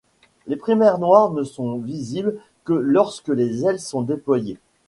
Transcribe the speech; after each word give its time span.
Les 0.47 0.55
primaires 0.55 0.97
noires 0.97 1.29
ne 1.29 1.43
sont 1.43 1.77
visibles 1.77 2.39
que 2.65 2.73
lorsque 2.73 3.27
les 3.29 3.63
ailes 3.65 3.79
sont 3.79 4.01
déployées. 4.01 4.57